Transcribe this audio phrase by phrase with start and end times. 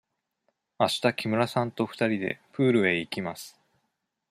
[0.79, 3.61] あした木村さんと二人でプールへ行きます。